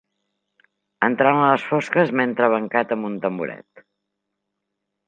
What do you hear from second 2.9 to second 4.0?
amb un tamboret.